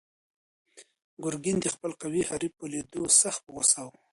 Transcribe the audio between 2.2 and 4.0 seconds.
حریف په لیدو سخت په غوسه و.